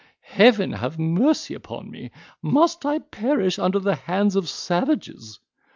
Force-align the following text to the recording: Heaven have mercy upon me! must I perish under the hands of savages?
Heaven 0.33 0.71
have 0.71 0.97
mercy 0.97 1.53
upon 1.53 1.91
me! 1.91 2.09
must 2.41 2.87
I 2.87 2.97
perish 2.97 3.59
under 3.59 3.77
the 3.77 3.93
hands 3.93 4.35
of 4.35 4.49
savages? 4.49 5.39